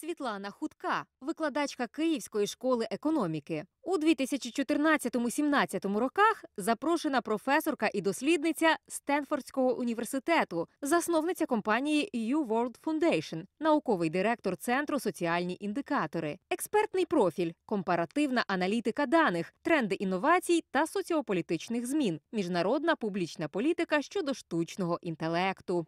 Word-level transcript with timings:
Світлана 0.00 0.50
Хутка, 0.50 1.04
викладачка 1.20 1.86
Київської 1.86 2.46
школи 2.46 2.88
економіки. 2.90 3.64
У 3.82 3.98
2014-17 3.98 5.98
роках 5.98 6.44
запрошена 6.56 7.20
професорка 7.20 7.90
і 7.94 8.00
дослідниця 8.00 8.76
Стенфордського 8.88 9.78
університету, 9.78 10.68
засновниця 10.82 11.46
компанії 11.46 12.34
U 12.34 12.46
World 12.46 12.80
Foundation, 12.80 13.44
науковий 13.60 14.10
директор 14.10 14.56
центру 14.56 15.00
соціальні 15.00 15.56
індикатори, 15.60 16.38
експертний 16.50 17.06
профіль, 17.06 17.52
компаративна 17.66 18.44
аналітика 18.46 19.06
даних, 19.06 19.52
тренди 19.62 19.94
інновацій 19.94 20.64
та 20.70 20.86
соціополітичних 20.86 21.86
змін, 21.86 22.20
міжнародна 22.32 22.96
публічна 22.96 23.48
політика 23.48 24.02
щодо 24.02 24.34
штучного 24.34 24.98
інтелекту. 25.02 25.86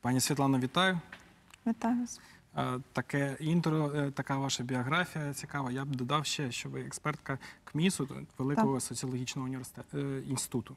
Пані 0.00 0.20
Світлано, 0.20 0.58
вітаю. 0.58 1.00
Вітаю 1.66 2.00
вас. 2.00 2.20
Е, 2.56 2.80
Таке 2.92 3.36
інтро, 3.40 3.92
е, 3.94 4.10
така 4.10 4.38
ваша 4.38 4.62
біографія 4.62 5.34
цікава. 5.34 5.70
Я 5.70 5.84
б 5.84 5.96
додав 5.96 6.26
ще, 6.26 6.52
що 6.52 6.68
ви 6.68 6.80
експертка 6.80 7.38
КМІСу, 7.64 8.08
Великого 8.38 8.80
соціологічного 8.80 9.46
університету 9.46 9.98
е, 9.98 10.20
інституту. 10.28 10.76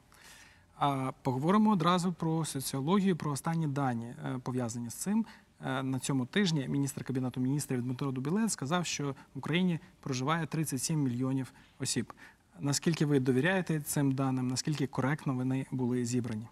А 0.76 1.12
поговоримо 1.22 1.70
одразу 1.70 2.12
про 2.12 2.44
соціологію, 2.44 3.16
про 3.16 3.30
останні 3.30 3.66
дані 3.66 4.06
е, 4.06 4.38
пов'язані 4.42 4.90
з 4.90 4.94
цим. 4.94 5.26
Е, 5.66 5.82
На 5.82 5.98
цьому 5.98 6.26
тижні 6.26 6.68
міністр 6.68 7.04
кабінету 7.04 7.40
міністрів 7.40 7.82
Дмитро 7.82 8.12
Дубілет 8.12 8.52
сказав, 8.52 8.86
що 8.86 9.10
в 9.34 9.38
Україні 9.38 9.80
проживає 10.00 10.46
37 10.46 11.02
мільйонів 11.02 11.52
осіб. 11.80 12.12
Наскільки 12.60 13.06
ви 13.06 13.20
довіряєте 13.20 13.80
цим 13.80 14.12
даним? 14.12 14.48
Наскільки 14.48 14.86
коректно 14.86 15.34
вони 15.34 15.66
були 15.70 16.04
зібрані? 16.04 16.46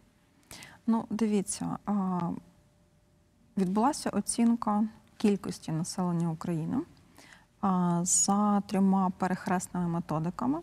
Ну, 0.86 1.06
дивіться, 1.10 1.78
відбулася 3.56 4.11
оцінка 4.11 4.88
кількості 5.17 5.72
населення 5.72 6.31
України 6.31 6.77
за 8.03 8.61
трьома 8.61 9.11
перехресними 9.19 9.89
методиками, 9.89 10.58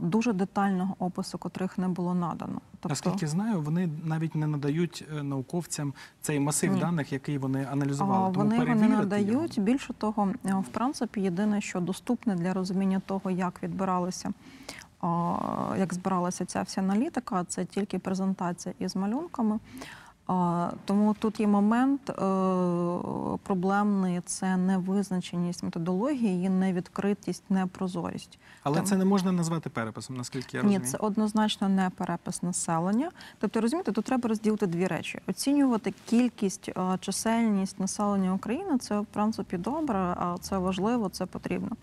дуже 0.00 0.32
детального 0.32 0.96
опису 0.98 1.38
котрих 1.38 1.78
не 1.78 1.88
було 1.88 2.14
надано. 2.14 2.60
Тобто 2.80 2.88
Наскільки 2.88 3.26
знаю, 3.26 3.60
вони 3.60 3.88
навіть 4.04 4.34
не 4.34 4.46
надають 4.46 5.04
е, 5.18 5.22
науковцям 5.22 5.94
цей 6.20 6.40
масив 6.40 6.72
Ні. 6.72 6.80
даних, 6.80 7.12
який 7.12 7.38
вони 7.38 7.66
аналізували. 7.72 8.34
Тому 8.34 8.48
Вони 8.50 8.74
не 8.74 8.88
надають. 8.88 9.28
його. 9.28 9.66
Більше 9.66 9.92
того, 9.92 10.28
е, 10.46 10.54
в 10.54 10.68
принципі, 10.68 11.20
єдине, 11.20 11.60
що 11.60 11.80
доступне 11.80 12.34
для 12.34 12.54
розуміння 12.54 13.02
того, 13.06 13.30
як 13.30 13.62
відбиралися, 13.62 14.32
як 15.78 15.94
збиралася 15.94 16.44
ця 16.44 16.62
вся 16.62 16.80
аналітика, 16.80 17.44
це 17.44 17.64
тільки 17.64 17.98
презентація 17.98 18.74
із 18.78 18.96
малюнками. 18.96 19.58
Тому 20.84 21.14
тут 21.18 21.40
є 21.40 21.46
момент 21.46 22.10
е, 22.10 22.14
проблемний 23.42 24.20
це 24.20 24.56
невизначеність 24.56 25.62
методології, 25.62 26.34
її 26.34 26.48
невідкритість, 26.48 27.42
непрозорість. 27.50 28.38
Але 28.62 28.76
там- 28.76 28.84
це 28.84 28.96
не 28.96 29.04
можна 29.04 29.32
назвати 29.32 29.70
переписом, 29.70 30.16
наскільки 30.16 30.56
я 30.56 30.62
Ні, 30.62 30.80
це 30.80 30.98
однозначно 30.98 31.68
не 31.68 31.90
перепис 31.90 32.42
населення. 32.42 33.10
Тобто, 33.38 33.60
розумієте, 33.60 33.92
тут 33.92 34.04
треба 34.04 34.28
розділити 34.28 34.66
дві 34.66 34.86
речі: 34.86 35.20
оцінювати 35.26 35.94
кількість, 36.06 36.68
е, 36.68 36.98
чисельність 37.00 37.80
населення 37.80 38.34
України 38.34 38.78
це 38.78 39.00
в 39.00 39.06
принципі 39.06 39.56
добре, 39.56 39.98
а 39.98 40.36
це 40.40 40.58
важливо, 40.58 41.08
це 41.08 41.26
потрібно. 41.26 41.76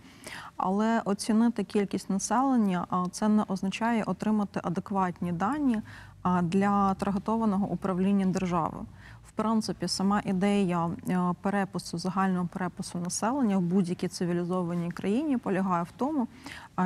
Але 0.57 1.01
оцінити 1.05 1.63
кількість 1.63 2.09
населення 2.09 2.87
це 3.11 3.27
не 3.27 3.43
означає 3.47 4.03
отримати 4.03 4.59
адекватні 4.63 5.31
дані 5.31 5.81
для 6.43 6.93
таргетованого 6.93 7.67
управління 7.67 8.25
держави. 8.25 8.77
В 9.27 9.31
принципі, 9.31 9.87
сама 9.87 10.21
ідея 10.25 10.89
е, 11.09 11.19
перепису 11.41 11.97
загального 11.97 12.47
перепису 12.53 12.99
населення 12.99 13.57
в 13.57 13.61
будь-якій 13.61 14.07
цивілізованій 14.07 14.91
країні 14.91 15.37
полягає 15.37 15.83
в 15.83 15.91
тому, 15.97 16.27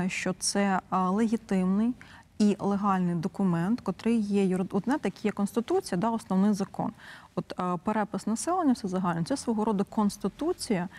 що 0.08 0.34
це 0.34 0.80
легітимний 0.92 1.94
і 2.40 2.56
легальний 2.60 3.16
документ, 3.16 3.82
котрий 3.82 4.20
є 4.20 4.46
юрид... 4.46 4.68
От 4.72 4.84
знаєте, 4.84 5.12
є 5.24 5.32
конституція, 5.32 6.02
да, 6.02 6.10
основний 6.10 6.54
закон. 6.54 6.92
От 7.36 7.60
перепис 7.84 8.28
населення 8.28 8.74
все 8.74 8.88
загально, 8.88 9.24
це 9.24 9.38
свого 9.38 9.66
роду 9.66 9.86
конституція, 9.90 10.90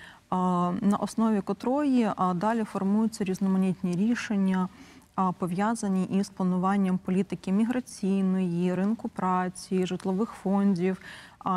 на 0.81 0.97
основі 1.01 1.41
котрої 1.41 2.11
далі 2.35 2.65
формуються 2.65 3.25
різноманітні 3.25 3.97
рішення. 3.97 4.69
Пов'язані 5.39 6.05
із 6.05 6.29
плануванням 6.29 6.99
політики 6.99 7.53
міграційної, 7.53 8.75
ринку 8.75 9.09
праці, 9.09 9.87
житлових 9.87 10.31
фондів, 10.31 11.01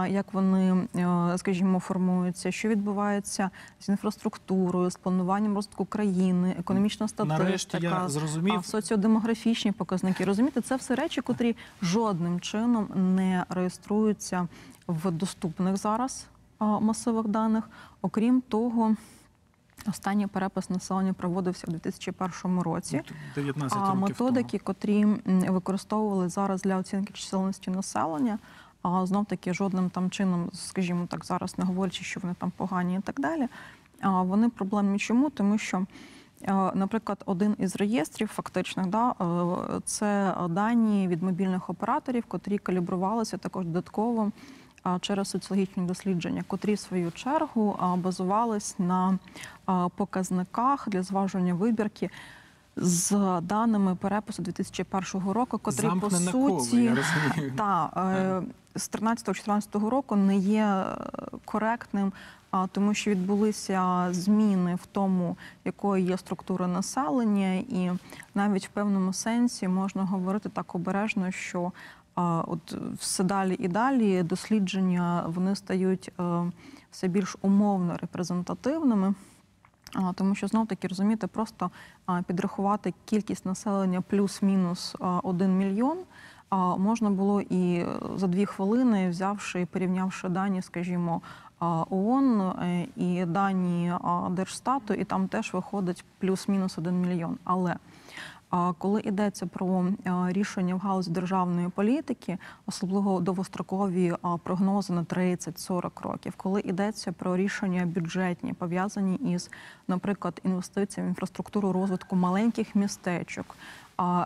як 0.07 0.33
вони, 0.33 0.87
е, 0.95 1.37
скажімо, 1.37 1.79
формуються, 1.79 2.51
що 2.51 2.67
відбувається 2.67 3.49
з 3.79 3.89
інфраструктурою, 3.89 4.89
з 4.91 4.95
плануванням 4.95 5.55
розвитку 5.55 5.85
країни, 5.85 6.55
економічна 6.59 7.07
статистика, 7.07 7.43
Нарешті 7.43 7.77
я 7.81 8.09
зрозумів. 8.09 8.65
соціодемографічні 8.65 9.71
показники. 9.71 10.25
Розумієте, 10.25 10.61
це 10.61 10.75
все 10.75 10.95
речі, 10.95 11.21
котрі 11.21 11.55
жодним 11.81 12.39
чином 12.39 12.87
не 13.15 13.45
реєструються 13.49 14.47
в 14.87 15.11
доступних 15.11 15.77
зараз 15.77 16.27
а, 16.59 16.79
масивах 16.79 17.27
даних. 17.27 17.69
Окрім 18.01 18.41
того, 18.41 18.95
останній 19.87 20.27
перепис 20.27 20.69
населення 20.69 21.13
проводився 21.13 21.65
у 21.67 21.71
2001 21.71 22.59
році. 22.59 23.01
19 23.35 23.77
А 23.77 23.85
років 23.85 24.01
методики, 24.01 24.57
котрі 24.59 25.05
використовували 25.25 26.29
зараз 26.29 26.61
для 26.61 26.77
оцінки 26.77 27.13
чисельності 27.13 27.71
населення, 27.71 28.39
а 28.81 29.05
знов 29.05 29.25
таки 29.25 29.53
жодним 29.53 29.89
там 29.89 30.09
чином, 30.09 30.49
скажімо 30.53 31.05
так, 31.09 31.25
зараз 31.25 31.57
не 31.57 31.65
говорячи, 31.65 32.03
що 32.03 32.19
вони 32.19 32.35
там 32.39 32.51
погані 32.57 32.95
і 32.95 32.99
так 33.01 33.19
далі. 33.19 33.47
А 34.01 34.21
вони 34.21 34.49
проблемні 34.49 34.99
чому? 34.99 35.29
Тому 35.29 35.57
що. 35.57 35.85
е, 36.43 36.71
Наприклад, 36.75 37.23
один 37.25 37.55
із 37.59 37.75
реєстрів 37.75 38.27
фактичних 38.27 38.87
да, 38.87 39.09
е, 39.09 39.79
це 39.85 40.35
дані 40.49 41.07
від 41.07 41.23
мобільних 41.23 41.69
операторів, 41.69 42.23
котрі 42.27 42.57
калібрувалися 42.57 43.37
також 43.37 43.65
додатково 43.65 44.21
а, 44.23 44.31
через 45.01 45.29
соціологічні 45.29 45.83
дослідження, 45.83 46.43
котрі 46.47 46.73
в 46.73 46.79
свою 46.79 47.11
чергу 47.11 47.79
базувались 47.97 48.75
на 48.79 49.19
показниках 49.95 50.89
для 50.89 51.03
зважування 51.03 51.53
вибірки 51.53 52.09
з 52.75 53.11
даними 53.41 53.95
перепису 53.95 54.41
2001 54.41 55.31
року, 55.31 55.57
котрі 55.57 55.89
по 56.01 56.09
коло, 56.09 56.59
суті 56.61 56.91
та 57.57 57.89
е, 57.97 58.79
з 58.79 58.91
13-14 58.91 59.89
року 59.89 60.15
не 60.15 60.37
є 60.37 60.65
е, 60.65 60.95
коректним. 61.45 62.13
Тому, 62.71 62.93
що 62.93 63.11
відбулися 63.11 64.07
зміни 64.11 64.75
в 64.75 64.85
тому, 64.85 65.37
якою 65.65 66.03
є 66.03 66.17
структура 66.17 66.67
населення, 66.67 67.53
і 67.53 67.91
навіть 68.35 68.65
в 68.65 68.69
певному 68.69 69.13
сенсі 69.13 69.67
можна 69.67 70.03
говорити 70.03 70.49
так 70.49 70.75
обережно, 70.75 71.31
що 71.31 71.71
от 72.15 72.73
все 72.99 73.23
далі 73.23 73.55
і 73.59 73.67
далі 73.67 74.23
дослідження 74.23 75.23
вони 75.27 75.55
стають 75.55 76.11
е, 76.19 76.51
все 76.91 77.07
більш 77.07 77.35
умовно 77.41 77.97
репрезентативними. 78.01 79.13
Тому 80.15 80.35
що 80.35 80.47
знов 80.47 80.67
таки 80.67 80.87
розумієте, 80.87 81.27
просто 81.27 81.71
підрахувати 82.27 82.93
кількість 83.05 83.45
населення 83.45 84.01
плюс-мінус 84.01 84.95
один 85.23 85.57
мільйон. 85.57 85.97
а, 86.49 86.75
Можна 86.77 87.09
було 87.09 87.41
і 87.41 87.85
за 88.15 88.27
дві 88.27 88.45
хвилини, 88.45 89.09
взявши 89.09 89.61
і 89.61 89.65
порівнявши 89.65 90.29
дані, 90.29 90.61
скажімо, 90.61 91.21
ООН 91.89 92.41
е, 92.41 92.87
і 92.95 93.25
дані 93.25 93.93
Держстату, 94.29 94.93
і 94.93 95.03
там 95.03 95.27
теж 95.27 95.53
виходить 95.53 96.05
плюс-мінус 96.19 96.77
один 96.77 97.01
мільйон. 97.01 97.37
Але 97.43 97.75
коли 98.77 99.01
йдеться 99.01 99.45
про 99.45 99.85
рішення 100.27 100.75
в 100.75 100.77
галузі 100.77 101.11
державної 101.11 101.69
політики, 101.69 102.37
особливо 102.65 103.19
довгострокові 103.19 104.13
прогнози 104.43 104.93
на 104.93 105.03
30-40 105.03 106.01
років, 106.01 106.33
коли 106.37 106.61
йдеться 106.61 107.11
про 107.11 107.37
рішення 107.37 107.85
бюджетні, 107.85 108.53
пов'язані 108.53 109.15
із, 109.15 109.51
наприклад, 109.87 110.41
інвестиціями 110.43 111.07
в 111.07 111.11
інфраструктуру 111.11 111.71
розвитку 111.71 112.15
маленьких 112.15 112.75
містечок. 112.75 113.55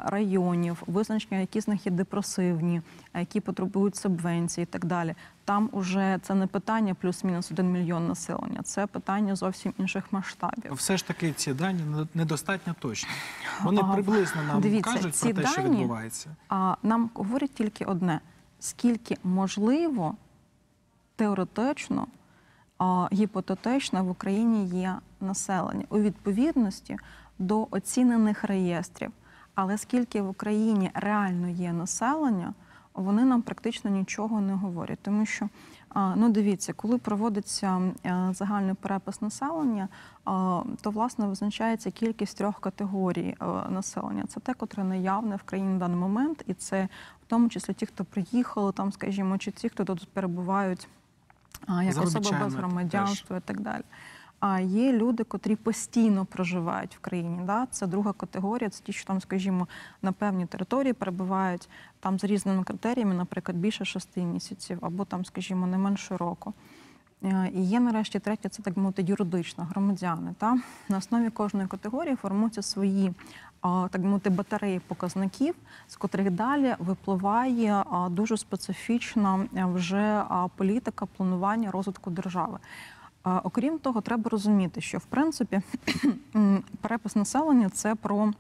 Районів, 0.06 0.84
визначення, 0.88 1.42
які 1.42 1.62
з 1.62 1.68
них 1.68 1.86
є 1.86 1.92
депресивні, 1.92 2.82
які 3.14 3.40
потребують 3.40 3.96
субвенцій 3.96 4.62
і 4.62 4.66
так 4.66 4.86
далі. 4.86 5.16
Там 5.46 5.70
уже 5.72 6.20
це 6.22 6.36
не 6.36 6.48
питання 6.48 6.94
плюс-мінус 6.94 7.52
один 7.52 7.72
мільйон 7.72 8.08
населення, 8.08 8.62
це 8.64 8.88
питання 8.88 9.36
зовсім 9.36 9.74
інших 9.78 10.04
масштабів. 10.12 10.74
Все 10.74 10.98
ж 10.98 11.08
таки 11.08 11.32
ці 11.32 11.54
дані 11.54 11.82
недостатньо 12.14 12.76
точні. 12.80 13.10
Вони 13.64 13.82
А, 13.84 13.94
приблизно 13.94 14.44
нам 14.44 14.62
дивіться, 14.62 14.94
кажуть 14.94 15.16
ці 15.16 15.34
про 15.34 15.44
те, 15.44 15.50
що 15.50 15.62
відбувається. 15.62 16.36
А 16.50 16.76
нам 16.84 17.10
говорять 17.14 17.54
тільки 17.54 17.86
одне: 17.86 18.20
скільки 18.60 19.18
можливо 19.24 20.16
теоретично, 21.16 22.08
гіпотетично 23.14 24.04
в 24.04 24.10
Україні 24.10 24.66
є 24.82 24.96
населення 25.22 25.86
у 25.90 26.00
відповідності 26.00 26.98
до 27.40 27.68
оцінених 27.72 28.44
реєстрів. 28.44 29.12
Але 29.56 29.78
скільки 29.78 30.22
в 30.22 30.30
Україні 30.30 30.92
реально 30.94 31.50
є 31.50 31.74
населення, 31.74 32.54
вони 32.94 33.26
нам 33.26 33.42
практично 33.42 33.90
нічого 33.92 34.42
не 34.42 34.54
говорять, 34.54 35.00
тому 35.02 35.26
що 35.26 35.50
ну 35.96 36.30
дивіться, 36.30 36.74
коли 36.74 36.98
проводиться 36.98 37.82
е, 38.06 38.30
загальний 38.32 38.76
перепис 38.76 39.22
населення, 39.22 39.88
то 40.82 40.92
власне 40.92 41.28
визначається 41.28 41.92
кількість 41.92 42.38
трьох 42.38 42.60
категорій 42.60 43.36
е, 43.42 43.46
населення. 43.70 44.24
Це 44.28 44.40
те, 44.40 44.54
котре 44.54 44.84
наявне 44.84 45.36
в 45.36 45.44
країні 45.44 45.74
на 45.74 45.80
даний 45.80 45.98
момент, 45.98 46.44
і 46.48 46.54
це 46.54 46.88
в 47.24 47.26
тому 47.28 47.50
числі 47.50 47.74
ті, 47.74 47.86
хто 47.86 48.06
приїхали, 48.06 48.72
там, 48.72 48.92
скажімо, 48.92 49.38
чи 49.38 49.52
ті, 49.52 49.70
хто 49.70 49.86
тут 49.86 50.08
перебувають 50.14 50.88
як 51.84 52.04
особи 52.04 52.38
без 52.44 52.56
громадянства 52.56 53.38
і 53.38 53.42
так 53.42 53.60
далі. 53.60 53.84
А 54.48 54.60
є 54.60 54.94
люди, 54.94 55.24
котрі 55.24 55.56
постійно 55.56 56.26
проживають 56.26 56.96
в 56.96 57.00
країні. 57.00 57.40
Да? 57.46 57.68
Це 57.72 57.88
друга 57.88 58.14
категорія. 58.14 58.70
Це 58.70 58.84
ті, 58.84 58.94
що 58.94 59.06
там, 59.06 59.22
скажімо, 59.22 59.68
на 60.02 60.12
певній 60.12 60.46
території 60.46 60.94
перебувають 60.94 61.70
там 62.00 62.20
за 62.20 62.28
різними 62.28 62.64
критеріями, 62.64 63.16
наприклад, 63.16 63.58
більше 63.58 63.86
шести 63.86 64.22
місяців, 64.22 64.78
або 64.82 65.06
там, 65.06 65.26
скажімо, 65.26 65.68
не 65.68 65.78
менше 65.78 66.18
року. 66.18 66.54
Е, 67.24 67.52
І 67.54 67.64
є 67.64 67.80
нарешті 67.80 68.20
третє, 68.20 68.50
це 68.50 68.64
так 68.64 68.78
мовити 68.78 69.02
юридично, 69.02 69.64
громадяни. 69.64 70.34
Та? 70.38 70.58
На 70.90 70.98
основі 70.98 71.30
кожної 71.30 71.68
категорії 71.68 72.16
формуються 72.16 72.62
свої 72.62 73.14
так 73.62 74.02
мовити 74.02 74.30
батареї 74.30 74.80
показників, 74.80 75.56
з 75.88 75.96
котрих 75.96 76.32
далі 76.32 76.76
випливає 76.80 77.84
дуже 78.10 78.38
специфічна 78.38 79.48
е, 79.56 79.66
вже 79.66 80.24
політика 80.56 81.06
планування 81.06 81.72
розвитку 81.72 82.10
держави. 82.10 82.60
А, 83.26 83.40
Окрім 83.44 83.80
того, 83.80 84.02
треба 84.02 84.30
розуміти, 84.30 84.82
що 84.82 84.98
в 84.98 85.06
принципі 85.06 85.62
перепис 86.82 87.16
населення 87.16 87.70
це 87.70 87.96
про 87.96 88.34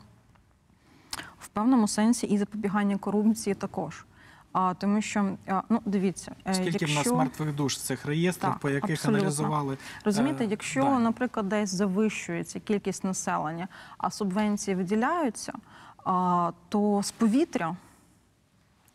в 1.39 1.47
певному 1.47 1.87
сенсі 1.87 2.27
і 2.27 2.37
запобігання 2.37 2.97
корупції 2.97 3.53
також. 3.53 4.05
А 4.51 4.73
тому 4.73 5.01
що 5.01 5.37
а, 5.47 5.61
ну 5.69 5.81
дивіться, 5.85 6.35
е, 6.47 6.53
Скільки 6.53 6.85
в 6.85 6.89
нас 6.95 7.07
мертвих 7.07 7.55
душ 7.55 7.75
в 7.75 7.81
цих 7.81 8.05
реєстрах, 8.05 8.53
Так, 8.53 8.61
по 8.61 8.69
яких 8.69 8.91
абсолютно. 8.91 9.19
аналізували 9.19 9.77
Розумієте, 10.05 10.43
Е, 10.43 10.47
якщо, 10.47 10.83
да. 10.83 10.99
наприклад, 10.99 11.49
десь 11.49 11.69
завищується 11.69 12.59
кількість 12.59 13.03
населення, 13.03 13.67
а 13.97 14.11
субвенції 14.11 14.75
виділяються, 14.75 15.53
а, 16.05 16.51
то 16.69 17.01
з 17.03 17.11
повітря 17.11 17.75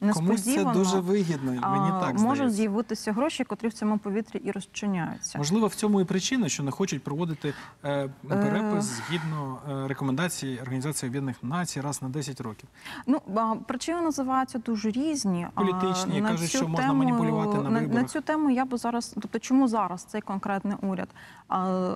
комусь 0.00 0.43
це 0.44 0.64
дуже 0.64 1.00
вигідно. 1.00 1.50
Мені 1.52 1.91
а, 1.93 2.00
так 2.00 2.19
можуть 2.19 2.52
з'явитися 2.52 3.12
гроші, 3.12 3.44
котрі 3.44 3.69
в 3.69 3.73
цьому 3.73 3.99
повітрі 3.99 4.38
і 4.38 4.50
розчиняються. 4.50 5.38
Можливо, 5.38 5.67
в 5.67 5.75
цьому 5.75 6.00
і 6.00 6.05
причина, 6.05 6.49
що 6.49 6.62
не 6.62 6.70
хочуть 6.70 7.02
проводити 7.02 7.55
е, 7.85 8.11
перепис 8.29 8.85
згідно 8.85 9.58
е, 9.70 9.88
рекомендацій 9.88 10.58
Організації 10.62 11.11
Об'єднаних 11.11 11.37
Націй 11.43 11.81
раз 11.81 12.02
на 12.02 12.08
10 12.08 12.41
років. 12.41 12.69
Ну 13.06 13.20
а, 13.37 13.55
причини 13.67 14.00
називаються 14.00 14.58
дуже 14.58 14.91
різні. 14.91 15.47
Політичні, 15.55 16.20
на 16.20 16.29
кажуть, 16.29 16.50
що 16.50 16.69
можна 16.69 16.93
маніпулювати 16.93 17.56
на 17.56 17.70
на, 17.70 17.81
виборах. 17.81 18.11
цю 18.11 18.20
тему. 18.20 18.50
Я 18.50 18.64
би 18.64 18.76
зараз, 18.76 19.14
тобто, 19.14 19.38
чому 19.38 19.69
зараз 19.69 20.02
цей 20.05 20.20
конкретний 20.20 20.76
уряд 20.82 21.08
а, 21.49 21.93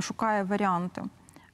шукає 0.00 0.44
варіанти. 0.44 1.02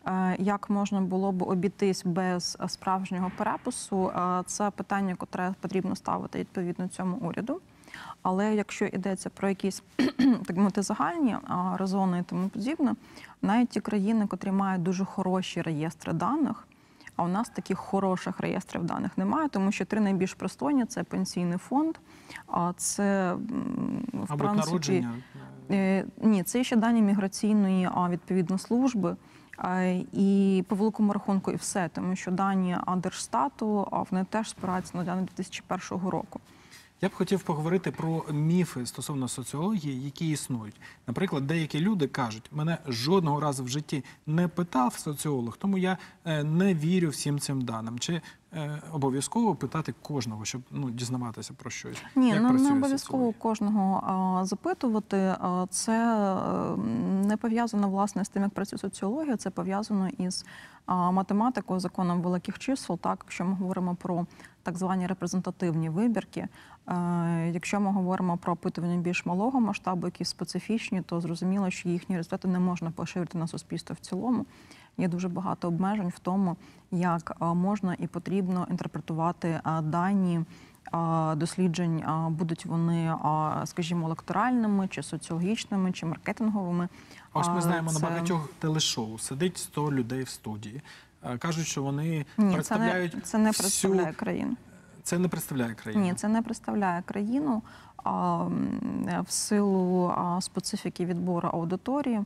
Е, 0.06 0.36
Як 0.38 0.70
можна 0.70 1.00
було 1.00 1.32
б 1.32 1.42
обійтись 1.42 2.04
без 2.04 2.58
справжнього 2.68 3.30
перепису? 3.36 4.08
Е, 4.08 4.42
Це 4.46 4.70
питання, 4.70 5.14
котре 5.14 5.54
потрібно 5.60 5.96
ставити 5.96 6.38
відповідно 6.38 6.88
цьому 6.88 7.16
уряду. 7.16 7.60
Але 8.22 8.54
якщо 8.54 8.84
йдеться 8.84 9.30
про 9.30 9.48
якісь 9.48 9.82
так 10.46 10.56
мовити 10.56 10.82
загальні 10.82 11.36
резони 11.74 12.18
і 12.18 12.22
тому 12.22 12.48
подібне, 12.48 12.94
навіть 13.42 13.68
ті 13.68 13.80
країни, 13.80 14.26
котрі 14.26 14.52
мають 14.52 14.82
дуже 14.82 15.04
хороші 15.04 15.62
реєстри 15.62 16.12
даних, 16.12 16.66
а 17.16 17.22
у 17.22 17.28
нас 17.28 17.48
таких 17.48 17.78
хороших 17.78 18.40
реєстрів 18.40 18.84
даних 18.84 19.18
немає, 19.18 19.48
тому 19.48 19.72
що 19.72 19.84
три 19.84 20.00
найбільш 20.00 20.34
пристойні 20.34 20.84
це 20.84 21.02
пенсійний 21.02 21.58
фонд, 21.58 21.98
а 22.46 22.72
це 22.76 23.34
в 24.12 24.32
Або 24.32 24.44
принципі 24.44 24.66
народження. 24.66 25.14
Е, 25.70 26.04
Ні, 26.22 26.42
це 26.42 26.64
ще 26.64 26.76
дані 26.76 27.02
міграційної 27.02 27.90
відповідно 28.10 28.58
служби. 28.58 29.16
І 30.12 30.64
по 30.68 30.74
великому 30.74 31.12
рахунку, 31.12 31.50
і 31.50 31.56
все, 31.56 31.90
тому 31.94 32.16
що 32.16 32.30
дані 32.30 32.76
Андерштату 32.86 33.88
а, 33.90 34.02
вони 34.10 34.24
теж 34.24 34.50
спираються 34.50 34.96
на 34.96 35.04
дані 35.04 35.28
2001 35.36 36.08
року. 36.08 36.40
Я 37.02 37.08
б 37.08 37.14
хотів 37.14 37.42
поговорити 37.42 37.90
про 37.90 38.24
міфи 38.32 38.86
стосовно 38.86 39.28
соціології, 39.28 40.04
які 40.04 40.30
існують. 40.30 40.80
Наприклад, 41.06 41.46
деякі 41.46 41.80
люди 41.80 42.06
кажуть, 42.06 42.50
мене 42.52 42.78
жодного 42.86 43.40
разу 43.40 43.64
в 43.64 43.68
житті 43.68 44.04
не 44.26 44.48
питав 44.48 44.94
соціолог, 44.94 45.56
тому 45.56 45.78
я 45.78 45.98
е, 46.24 46.44
не 46.44 46.74
вірю 46.74 47.08
всім 47.08 47.38
цим 47.38 47.60
даним. 47.60 47.98
Чи 47.98 48.20
е, 48.52 48.82
обов'язково 48.92 49.54
питати 49.54 49.94
кожного, 50.02 50.44
щоб 50.44 50.62
ну 50.70 50.90
дізнаватися 50.90 51.54
про 51.56 51.70
щось? 51.70 52.02
Ні, 52.16 52.28
Як 52.28 52.42
ну 52.42 52.52
не 52.52 52.72
обов'язково 52.72 53.32
кожного 53.32 54.02
а, 54.06 54.44
запитувати. 54.44 55.16
А, 55.16 55.66
Це 55.70 55.92
е, 55.92 56.76
не 57.26 57.36
пов'язано 57.36 57.88
власне 57.88 58.24
з 58.24 58.28
тим, 58.28 58.42
як 58.42 58.52
працює 58.52 58.78
соціологія. 58.78 59.36
Це 59.36 59.50
пов'язано 59.50 60.08
із 60.08 60.44
а, 60.90 61.10
математикою, 61.10 61.80
законом 61.80 62.22
великих 62.22 62.58
чисел. 62.58 62.98
Так, 62.98 63.18
якщо 63.24 63.44
ми 63.44 63.54
говоримо 63.54 63.94
про 63.94 64.26
так 64.62 64.78
звані 64.78 65.06
репрезентативні 65.06 65.88
вибірки. 65.88 66.48
Е, 66.88 67.50
Якщо 67.54 67.80
ми 67.80 67.92
говоримо 67.92 68.36
про 68.36 68.52
опитування 68.52 68.96
більш 68.96 69.26
малого 69.26 69.60
масштабу, 69.60 70.06
які 70.06 70.24
специфічні, 70.24 71.02
то 71.02 71.20
зрозуміло, 71.20 71.70
що 71.70 71.88
їхні 71.88 72.16
результати 72.16 72.48
не 72.48 72.58
можна 72.58 72.90
поширити 72.90 73.38
на 73.38 73.46
суспільство 73.46 73.94
в 73.94 73.98
цілому. 73.98 74.46
Є 74.98 75.08
дуже 75.08 75.28
багато 75.28 75.68
обмежень 75.68 76.08
в 76.08 76.18
тому, 76.18 76.56
як 76.90 77.36
можна 77.40 77.96
і 77.98 78.06
потрібно 78.06 78.66
інтерпретувати 78.70 79.60
дані 79.82 80.40
досліджень, 81.36 82.04
будуть 82.28 82.66
вони, 82.66 83.14
скажімо, 83.64 84.06
електоральними, 84.06 84.88
чи 84.88 85.02
соціологічними, 85.02 85.92
чи 85.92 86.06
маркетинговими. 86.06 86.88
Ось 87.32 87.48
ми 87.48 87.60
знаємо 87.60 87.92
це- 87.92 87.98
на 88.00 88.08
багатьох 88.08 88.48
телешоу 88.58 89.18
сидить 89.18 89.58
100 89.58 89.92
людей 89.92 90.22
в 90.22 90.28
студії. 90.28 90.82
Е, 91.24 91.38
Кажуть, 91.38 91.66
що 91.66 91.82
вони 91.82 92.08
Ні, 92.18 92.24
це 92.36 92.42
не, 92.42 92.52
представляють 92.54 93.26
це 93.26 93.38
не 93.38 93.50
всю- 93.50 93.62
представляє 93.62 94.12
країну. 94.12 94.56
Це 95.02 95.18
не 95.18 95.28
представляє 95.28 95.74
країну. 95.74 96.02
Ні, 96.04 96.14
це 96.14 96.28
не 96.28 96.42
представляє 96.42 97.02
країну 97.02 97.62
а, 98.04 98.36
в 99.26 99.26
силу 99.28 100.08
а, 100.16 100.40
специфіки 100.40 101.04
відбору 101.04 101.48
аудиторії. 101.48 102.20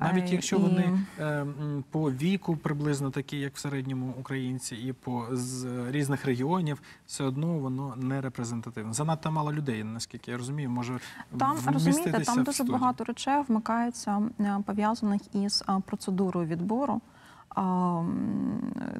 Навіть 0.00 0.32
якщо 0.32 0.58
вони 0.58 0.98
е, 1.18 1.46
по 1.90 2.12
віку 2.12 2.56
приблизно 2.56 3.10
такі, 3.10 3.38
як 3.38 3.54
в 3.54 3.58
середньому 3.58 4.14
українці, 4.20 4.76
і 4.76 4.92
по 4.92 5.26
з 5.32 5.66
різних 5.90 6.24
регіонів, 6.24 6.82
все 7.06 7.24
одно 7.24 7.58
воно 7.58 7.96
не 7.96 8.20
репрезентативне. 8.20 8.92
Занадто 8.92 9.30
мало 9.30 9.52
людей, 9.52 9.84
наскільки 9.84 10.30
я 10.30 10.36
розумію, 10.36 10.70
може 10.70 10.98
Там 11.38 11.58
розумієте, 11.72 12.20
там 12.20 12.42
дуже 12.42 12.64
багато 12.64 13.04
речей 13.04 13.42
вмикається 13.48 14.22
е, 14.40 14.58
пов'язаних 14.66 15.20
із 15.34 15.64
е, 15.68 15.80
процедурою 15.86 16.46
відбору. 16.46 17.00
А, 17.48 18.02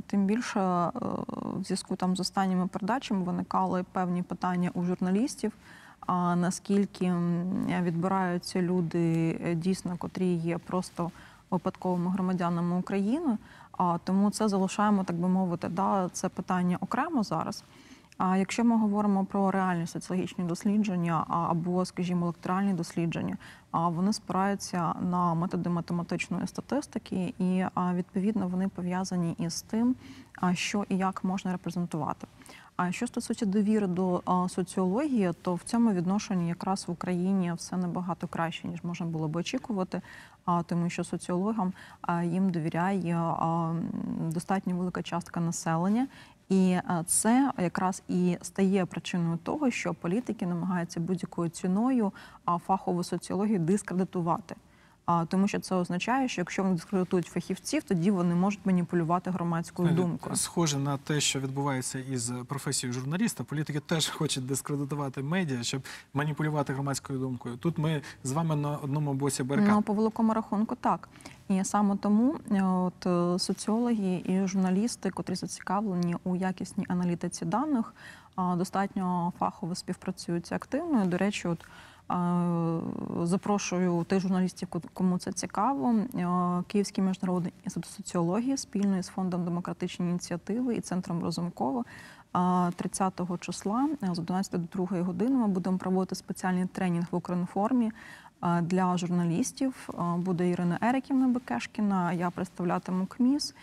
Тим 0.06 0.26
більше 0.26 0.60
е, 0.60 0.90
в 1.58 1.64
зв'язку 1.64 1.96
там 1.96 2.16
з 2.16 2.20
останніми 2.20 2.66
передачами 2.66 3.24
виникали 3.24 3.84
певні 3.92 4.22
питання 4.22 4.70
у 4.74 4.82
журналістів. 4.84 5.52
А 6.06 6.36
наскільки 6.36 7.14
відбираються 7.82 8.62
люди 8.62 9.38
е, 9.44 9.54
дійсно, 9.54 9.96
котрі 9.98 10.26
є 10.26 10.58
просто 10.58 11.10
випадковими 11.50 12.10
громадянами 12.10 12.78
України. 12.78 13.38
А 13.72 13.98
тому 14.04 14.30
це 14.30 14.48
залишаємо, 14.48 15.04
так 15.04 15.16
би 15.16 15.28
мовити, 15.28 15.68
да, 15.68 16.10
це 16.12 16.28
питання 16.28 16.78
окремо 16.80 17.22
зараз. 17.22 17.64
А 18.18 18.36
якщо 18.36 18.64
ми 18.64 18.76
говоримо 18.76 19.24
про 19.24 19.50
реальні 19.50 19.86
соціологічні 19.86 20.44
дослідження 20.44 21.24
або, 21.28 21.84
скажімо, 21.84 22.24
електоральні 22.24 22.72
дослідження, 22.72 23.36
а 23.70 23.88
вони 23.88 24.12
спираються 24.12 24.94
на 25.00 25.34
методи 25.34 25.70
математичної 25.70 26.46
статистики, 26.46 27.34
і 27.38 27.64
відповідно 27.94 28.48
вони 28.48 28.68
пов'язані 28.68 29.34
із 29.38 29.62
тим, 29.62 29.96
що 30.52 30.84
і 30.88 30.96
як 30.96 31.24
можна 31.24 31.52
репрезентувати. 31.52 32.26
А 32.76 32.92
що 32.92 33.06
стосується 33.06 33.46
довіри 33.46 33.86
до 33.86 34.22
соціології, 34.48 35.32
то 35.42 35.54
в 35.54 35.62
цьому 35.62 35.92
відношенні 35.92 36.48
якраз 36.48 36.88
в 36.88 36.90
Україні 36.90 37.52
все 37.56 37.76
набагато 37.76 38.28
краще 38.28 38.68
ніж 38.68 38.84
можна 38.84 39.06
було 39.06 39.28
би 39.28 39.40
очікувати. 39.40 40.00
А 40.44 40.62
тому, 40.62 40.90
що 40.90 41.04
соціологам 41.04 41.72
їм 42.22 42.50
довіряє 42.50 43.34
достатньо 44.18 44.76
велика 44.76 45.02
частка 45.02 45.40
населення, 45.40 46.08
і 46.48 46.78
це 47.06 47.52
якраз 47.58 48.02
і 48.08 48.36
стає 48.42 48.86
причиною 48.86 49.38
того, 49.42 49.70
що 49.70 49.94
політики 49.94 50.46
намагаються 50.46 51.00
будь-якою 51.00 51.48
ціною 51.48 52.12
фахову 52.66 53.04
соціологію 53.04 53.58
дискредитувати. 53.58 54.56
А 55.06 55.24
тому, 55.24 55.48
що 55.48 55.60
це 55.60 55.74
означає, 55.74 56.28
що 56.28 56.40
якщо 56.40 56.62
вони 56.62 56.74
дискредитують 56.74 57.26
фахівців, 57.26 57.82
тоді 57.82 58.10
вони 58.10 58.34
можуть 58.34 58.60
маніпулювати 58.64 59.30
громадською 59.30 59.88
думкою. 59.88 60.36
Схоже 60.36 60.78
на 60.78 60.96
те, 60.96 61.20
що 61.20 61.40
відбувається 61.40 61.98
із 61.98 62.32
професією 62.48 62.94
журналіста. 62.94 63.44
Політики 63.44 63.80
теж 63.80 64.08
хочуть 64.08 64.46
дискредитувати 64.46 65.22
медіа, 65.22 65.62
щоб 65.62 65.82
маніпулювати 66.14 66.72
громадською 66.72 67.18
думкою. 67.18 67.56
Тут 67.56 67.78
ми 67.78 68.02
з 68.24 68.32
вами 68.32 68.56
на 68.56 68.76
одному 68.76 69.14
боці 69.14 69.42
барикад. 69.42 69.70
Ну, 69.70 69.82
по 69.82 69.92
великому 69.92 70.34
рахунку, 70.34 70.74
так. 70.74 71.08
І 71.48 71.64
саме 71.64 71.96
тому 71.96 72.36
е, 72.50 72.62
от, 72.62 73.06
е, 73.06 73.38
соціологи 73.38 74.22
і 74.24 74.46
журналісти, 74.46 75.10
котрі 75.10 75.34
зацікавлені 75.34 76.16
у 76.24 76.36
якісній 76.36 76.86
аналітиці 76.88 77.44
даних, 77.44 77.94
достатньо 78.56 79.32
фахово 79.38 79.74
співпрацюють 79.74 80.52
активно. 80.52 81.06
До 81.06 81.18
речі, 81.18 81.48
от 81.48 81.64
запрошую 83.22 84.04
тих 84.04 84.20
журналістів, 84.20 84.68
ко- 84.68 84.80
кому 84.92 85.18
це 85.18 85.32
цікаво. 85.32 85.94
Київський 86.66 87.04
міжнародний 87.04 87.52
інститут 87.64 87.90
соціології 87.90 88.56
спільно 88.56 88.98
із 88.98 89.06
фондом 89.06 89.44
демократичні 89.44 90.10
ініціативи 90.10 90.74
і 90.74 90.80
центром 90.80 91.22
Розумкова. 91.22 91.84
а, 92.32 92.70
30 92.76 93.36
числа 93.40 93.88
з 94.12 94.18
11 94.18 94.52
до 94.58 94.84
2 94.84 95.02
години 95.02 95.36
ми 95.36 95.48
будемо 95.48 95.78
проводити 95.78 96.14
спеціальний 96.14 96.66
тренінг 96.66 97.06
в 97.10 97.16
Укрінформі 97.16 97.92
для 98.62 98.96
журналістів. 98.96 99.88
Буде 100.16 100.50
Ірина 100.50 100.78
Ериківна 100.80 101.28
Бекешкіна, 101.28 102.12
я 102.12 102.30
представлятиму 102.30 103.06
КМІС. 103.06 103.54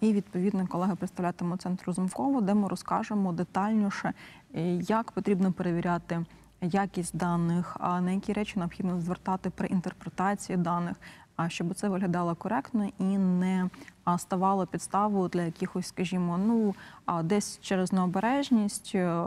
І 0.00 0.12
відповідно 0.12 0.66
колеги 0.66 0.94
представлятимуть 0.94 1.62
центр 1.62 1.84
Розумкова, 1.86 2.40
де 2.40 2.54
ми 2.54 2.68
розкажемо 2.68 3.32
детальніше, 3.32 4.12
е, 4.54 4.60
як 4.76 5.12
потрібно 5.12 5.52
перевіряти 5.52 6.24
якість 6.64 7.16
даних, 7.16 7.76
а 7.80 8.00
на 8.00 8.10
які 8.12 8.32
речі 8.32 8.58
необхідно 8.58 9.00
звертати 9.00 9.50
при 9.50 9.68
інтерпретації 9.68 10.58
даних, 10.58 10.96
а 11.36 11.48
щоб 11.48 11.74
це 11.74 11.88
виглядало 11.88 12.34
коректно 12.34 12.88
і 12.98 13.18
не 13.18 13.70
ставало 14.18 14.66
підставою 14.66 15.28
для 15.28 15.42
якихось, 15.42 15.86
скажімо, 15.86 16.38
ну 16.38 16.74
а, 17.06 17.22
десь 17.22 17.58
через 17.62 17.92
необережність 17.92 18.92
е, 18.94 19.26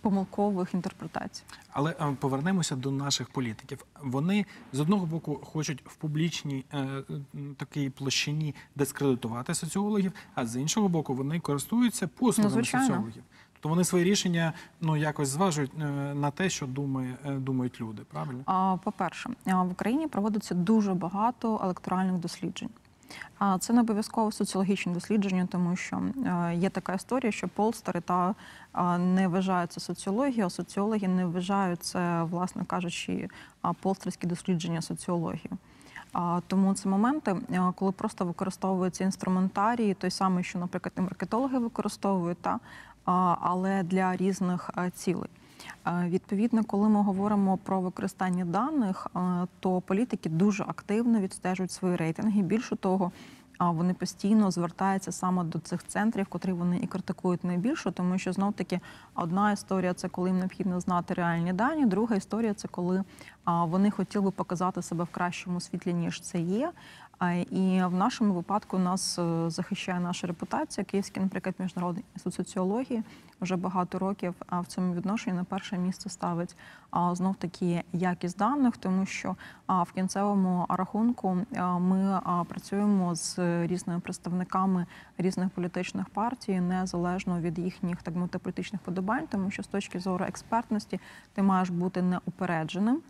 помилкових 0.00 0.74
інтерпретацій. 0.74 1.42
Але 1.72 1.92
повернемося 2.18 2.76
до 2.76 2.90
наших 2.90 3.28
політиків. 3.30 3.84
Вони 4.02 4.46
з 4.72 4.80
одного 4.80 5.06
боку 5.06 5.40
хочуть 5.44 5.82
в 5.86 5.96
публічній 5.96 6.64
е, 6.74 7.02
такій 7.56 7.90
площині 7.90 8.54
дискредитувати 8.76 9.54
соціологів, 9.54 10.12
а 10.34 10.46
з 10.46 10.56
іншого 10.56 10.88
боку, 10.88 11.14
вони 11.14 11.40
користуються 11.40 12.08
послугами 12.08 12.56
Ну, 12.56 12.64
соціологів. 12.64 13.22
Тобто 13.62 13.72
вони 13.72 13.84
свої 13.84 14.04
рішення 14.04 14.52
ну 14.80 14.96
якось 14.96 15.28
зважують 15.28 15.70
е, 15.80 15.84
на 16.14 16.30
те, 16.30 16.50
що 16.50 16.66
думає, 16.66 17.16
е, 17.26 17.32
думають 17.32 17.80
люди. 17.80 18.02
Правильно? 18.12 18.78
По-перше, 18.84 19.30
в 19.46 19.70
Україні 19.70 20.06
проводиться 20.06 20.54
дуже 20.54 20.94
багато 20.94 21.60
електоральних 21.62 22.14
досліджень. 22.14 22.68
Це 23.60 23.72
не 23.72 23.80
обов'язково 23.80 24.32
соціологічні 24.32 24.92
дослідження, 24.92 25.48
тому 25.50 25.76
що 25.76 26.02
е, 26.26 26.54
є 26.54 26.70
така 26.70 26.94
історія, 26.94 27.32
що 27.32 27.48
полстери 27.48 28.00
та 28.00 28.34
не 28.98 29.28
вважаються 29.28 29.80
соціологією, 29.80 30.46
а 30.46 30.50
соціологи 30.50 31.08
не 31.08 31.26
вважають 31.26 31.82
це, 31.82 32.22
власне 32.22 32.64
кажучи, 32.64 33.28
полстерські 33.80 34.26
дослідження 34.26 34.82
соціології. 34.82 35.50
Тому 36.46 36.74
це 36.74 36.88
моменти, 36.88 37.36
коли 37.74 37.92
просто 37.92 38.24
використовується 38.24 39.04
інструментарій, 39.04 39.94
той 39.94 40.10
самий, 40.10 40.44
що, 40.44 40.58
наприклад, 40.58 40.92
і 40.98 41.00
маркетологи 41.00 41.58
використовують, 41.58 42.38
та, 42.38 42.60
але 43.04 43.82
для 43.82 44.16
різних 44.16 44.70
е, 44.78 44.90
цілей. 44.90 45.30
Е, 45.86 46.08
Відповідно, 46.08 46.64
коли 46.64 46.88
ми 46.88 47.02
говоримо 47.02 47.56
про 47.56 47.80
використання 47.80 48.44
даних, 48.44 49.06
е, 49.16 49.20
то 49.60 49.80
політики 49.80 50.28
дуже 50.28 50.62
активно 50.62 51.20
відстежують 51.20 51.72
свої 51.72 51.96
рейтинги. 51.96 52.42
Більше 52.42 52.76
того, 52.76 53.12
вони 53.70 53.94
постійно 53.94 54.50
звертаються 54.50 55.12
саме 55.12 55.44
до 55.44 55.58
цих 55.58 55.86
центрів, 55.86 56.26
котрі 56.26 56.52
вони 56.52 56.78
і 56.82 56.86
критикують 56.86 57.44
найбільше, 57.44 57.90
тому 57.90 58.18
що 58.18 58.32
знов 58.32 58.52
таки 58.52 58.80
одна 59.14 59.52
історія 59.52 59.94
це 59.94 60.08
коли 60.08 60.28
їм 60.28 60.38
необхідно 60.38 60.80
знати 60.80 61.14
реальні 61.14 61.52
дані. 61.52 61.86
Друга 61.86 62.16
історія 62.16 62.54
це 62.54 62.68
коли 62.68 63.04
вони 63.46 63.90
хотіли 63.90 64.30
показати 64.30 64.82
себе 64.82 65.04
в 65.04 65.08
кращому 65.08 65.60
світлі, 65.60 65.94
ніж 65.94 66.20
це 66.20 66.40
є. 66.40 66.72
І 67.50 67.82
в 67.84 67.94
нашому 67.94 68.34
випадку 68.34 68.78
нас 68.78 69.18
е, 69.18 69.50
захищає 69.50 70.00
наша 70.00 70.26
репутація. 70.26 70.84
Київський, 70.84 71.22
наприклад, 71.22 71.54
міжнародний 71.58 72.04
інститут 72.14 72.34
соціології 72.34 73.02
вже 73.40 73.56
багато 73.56 73.98
років 73.98 74.34
в 74.50 74.66
цьому 74.66 74.94
відношенні 74.94 75.36
на 75.36 75.44
перше 75.44 75.78
місце 75.78 76.10
ставить 76.10 76.56
знов 77.12 77.36
таки 77.36 77.82
якість 77.92 78.38
даних, 78.38 78.76
тому 78.76 79.06
що 79.06 79.36
в 79.68 79.92
кінцевому 79.92 80.66
рахунку 80.68 81.38
ми 81.80 82.20
працюємо 82.48 83.14
з 83.14 83.38
різними 83.66 84.00
представниками 84.00 84.86
різних 85.18 85.50
політичних 85.50 86.08
партій, 86.08 86.60
незалежно 86.60 87.40
від 87.40 87.58
їхніх 87.58 88.02
так 88.02 88.14
мовити 88.14 88.38
політичних 88.38 88.82
подобань, 88.82 89.26
тому 89.30 89.50
що 89.50 89.62
з 89.62 89.66
точки 89.66 90.00
зору 90.00 90.24
експертності 90.24 91.00
ти 91.34 91.42
маєш 91.42 91.70
бути 91.70 92.02
неупередженим. 92.02 93.02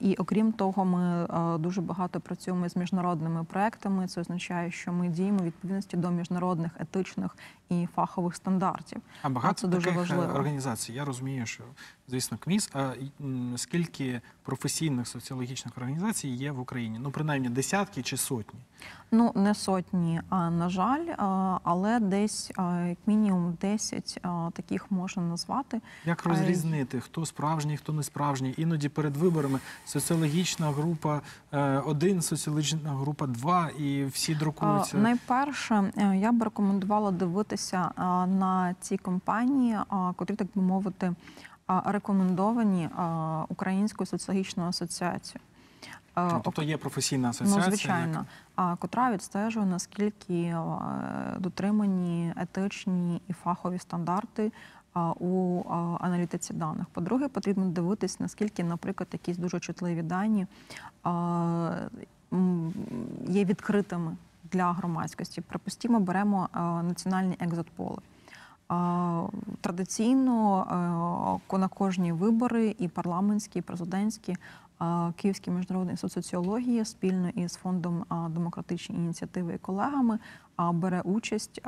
І 0.00 0.14
окрім 0.14 0.52
того, 0.52 0.84
ми 0.84 1.24
е, 1.24 1.58
дуже 1.58 1.80
багато 1.80 2.20
працюємо 2.20 2.68
з 2.68 2.76
міжнародними 2.76 3.44
проектами. 3.44 4.08
Це 4.08 4.20
означає, 4.20 4.70
що 4.70 4.92
ми 4.92 5.08
діємо 5.08 5.38
відповідності 5.42 5.96
до 5.96 6.10
міжнародних 6.10 6.72
етичних 6.78 7.36
і 7.68 7.88
фахових 7.94 8.36
стандартів. 8.36 9.02
А 9.22 9.28
багато 9.28 9.54
це 9.54 9.68
дуже 9.68 9.84
таких 9.84 9.96
е, 9.96 10.00
важливо. 10.00 10.32
організацій. 10.34 10.92
Я 10.92 11.04
розумію, 11.04 11.46
що 11.46 11.64
звісно, 12.08 12.38
КМІС. 12.38 12.70
А 12.72 12.92
скільки 13.56 14.20
професійних 14.42 15.08
соціологічних 15.08 15.76
організацій 15.76 16.28
є 16.28 16.52
в 16.52 16.60
Україні? 16.60 16.98
Ну 16.98 17.10
принаймні 17.10 17.48
десятки 17.48 18.02
чи 18.02 18.16
сотні. 18.16 18.60
Ну 19.10 19.32
не 19.34 19.54
сотні, 19.54 20.20
а 20.28 20.50
на 20.50 20.68
жаль, 20.68 21.06
але 21.64 22.00
десь 22.00 22.52
як 22.88 22.98
мінімум 23.06 23.58
10 23.60 24.20
таких 24.52 24.90
можна 24.90 25.22
назвати. 25.22 25.80
Як 26.04 26.24
розрізнити, 26.24 27.00
хто 27.00 27.26
справжній, 27.26 27.76
хто 27.76 27.92
не 27.92 28.02
справжній? 28.02 28.54
Іноді 28.56 28.88
перед 28.88 29.16
виборами 29.16 29.58
соціологічна 29.86 30.70
група 30.70 31.20
е, 31.52 31.78
один, 31.78 32.22
соціологічна 32.22 32.90
група 32.90 33.26
два, 33.26 33.68
і 33.78 34.04
всі 34.04 34.34
друкуються. 34.34 34.96
Найперше, 34.96 35.92
е, 35.96 36.16
я 36.16 36.32
б 36.32 36.42
рекомендувала 36.42 37.10
дивитися 37.10 37.90
на 38.26 38.74
ці 38.80 38.96
компанії, 38.96 39.78
котрі, 40.16 40.34
так 40.34 40.48
би 40.54 40.62
мовити, 40.62 41.14
рекомендовані 41.84 42.88
Українською 43.48 44.06
соціологічною 44.06 44.68
асоціацією. 44.68 45.40
Е, 46.16 46.32
Ну, 46.32 46.40
тобто 46.44 46.62
є 46.62 46.76
професійна 46.76 47.28
асоціація. 47.28 47.64
Ну, 47.64 47.70
звичайно, 47.70 48.26
а 48.56 48.76
котра 48.76 49.12
відстежує 49.12 49.66
наскільки 49.66 50.34
е, 50.34 50.56
дотримані 51.38 52.34
етичні 52.36 53.22
і 53.28 53.32
фахові 53.32 53.78
стандарти 53.78 54.52
у 55.20 55.62
аналітиці 56.00 56.54
даних. 56.54 56.86
По-друге, 56.86 57.28
потрібно 57.28 57.66
дивитись, 57.66 58.20
наскільки, 58.20 58.64
наприклад, 58.64 59.08
якісь 59.12 59.36
дуже 59.36 59.60
чутливі 59.60 60.02
дані 60.02 60.46
є 63.28 63.44
відкритими 63.44 64.16
для 64.52 64.72
громадськості. 64.72 65.40
Припустімо, 65.40 66.00
беремо 66.00 66.48
національні 66.82 67.36
екзотполи. 67.40 67.98
Традиційно 69.60 71.40
на 71.52 71.68
кожні 71.68 72.12
вибори, 72.12 72.74
і 72.78 72.88
парламентські, 72.88 73.58
і 73.58 73.62
президентські, 73.62 74.36
Київський 75.16 75.52
міжнародний 75.52 75.92
інститут 75.92 76.12
соціології 76.12 76.84
спільно 76.84 77.28
із 77.28 77.54
фондом 77.54 78.04
демократичні 78.28 78.96
ініціативи 78.96 79.54
і 79.54 79.58
колегами 79.58 80.18
бере 80.58 81.00
участь 81.00 81.60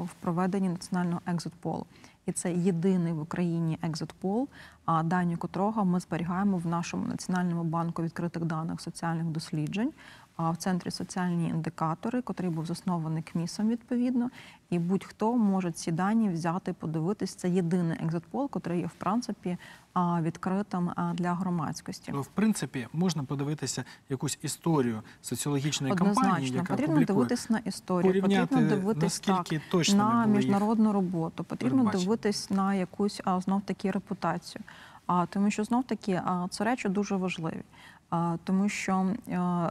в 0.00 0.08
проведенні 0.20 0.68
національного 0.68 1.20
екзитполу. 1.26 1.86
І 2.28 2.32
це 2.32 2.52
єдиний 2.52 3.12
в 3.12 3.20
Україні 3.20 3.78
екзитпол, 3.82 4.48
пол, 4.86 5.02
дані 5.04 5.36
котрого 5.36 5.84
ми 5.84 6.00
зберігаємо 6.00 6.58
в 6.58 6.66
нашому 6.66 7.06
національному 7.06 7.64
банку 7.64 8.02
відкритих 8.02 8.44
даних 8.44 8.80
соціальних 8.80 9.26
досліджень. 9.26 9.92
В 10.38 10.56
центрі 10.56 10.90
соціальні 10.90 11.48
індикатори, 11.48 12.22
котрий 12.22 12.50
був 12.50 12.66
заснований 12.66 13.22
КМІСом 13.22 13.68
відповідно, 13.68 14.30
і 14.70 14.78
будь-хто 14.78 15.36
може 15.36 15.72
ці 15.72 15.92
дані 15.92 16.28
взяти, 16.28 16.72
подивитись. 16.72 17.34
Це 17.34 17.48
єдиний 17.48 17.98
екзитпол, 18.04 18.50
який 18.54 18.80
є 18.80 18.86
в 18.86 18.92
принципі 18.98 19.56
відкритим 19.96 20.90
для 21.14 21.34
громадськості. 21.34 22.12
Ну, 22.14 22.22
в 22.22 22.26
принципі, 22.26 22.88
можна 22.92 23.24
подивитися 23.24 23.84
якусь 24.08 24.38
історію 24.42 25.02
соціологічної 25.22 25.94
кампанії, 25.94 26.20
Однозначно, 26.20 26.56
яка 26.56 26.72
потрібно 26.72 26.94
публікує. 26.94 27.16
дивитись 27.16 27.50
на 27.50 27.58
історію, 27.58 28.22
потрібно 28.22 28.60
дивитись 28.60 29.20
так, 29.20 29.46
на 29.94 30.26
міжнародну 30.26 30.92
роботу, 30.92 31.44
потрібно 31.44 31.90
дивитись 31.90 32.50
на 32.50 32.74
якусь 32.74 33.20
знов 33.38 33.62
таки 33.62 33.90
репутацію. 33.90 34.62
А 35.06 35.26
тому, 35.26 35.50
що 35.50 35.64
знов 35.64 35.84
таки 35.84 36.12
а, 36.12 36.46
це 36.50 36.64
речі 36.64 36.88
дуже 36.88 37.16
важливі, 37.16 37.62
а, 38.10 38.36
тому 38.44 38.68
що 38.68 39.06
а, 39.32 39.70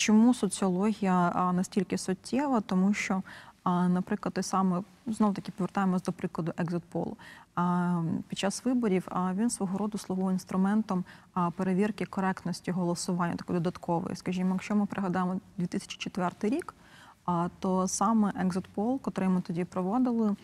чому 0.00 0.34
соціологія 0.34 1.52
настільки 1.54 1.98
суттєва, 1.98 2.60
тому 2.60 2.94
що. 2.94 3.22
Наприклад, 3.64 4.34
той 4.34 4.44
саме 4.44 4.82
знов 5.06 5.34
таки 5.34 5.52
повертаємось 5.52 6.02
до 6.02 6.12
прикладу 6.12 6.52
екзитполу. 6.56 7.16
Під 8.28 8.38
час 8.38 8.64
виборів 8.64 9.08
він 9.34 9.50
свого 9.50 9.78
роду 9.78 9.98
слугує 9.98 10.32
інструментом 10.32 11.04
перевірки 11.56 12.06
коректності 12.06 12.70
голосування, 12.70 13.34
такої 13.34 13.58
додаткової. 13.58 14.16
Скажімо, 14.16 14.50
якщо 14.52 14.76
ми 14.76 14.86
пригадаємо 14.86 15.40
2004 15.58 16.30
рік, 16.42 16.74
то 17.58 17.88
саме 17.88 18.32
екзитпол, 18.36 19.00
котрий 19.00 19.28
ми 19.28 19.40
тоді 19.40 19.64
проводили 19.64 20.36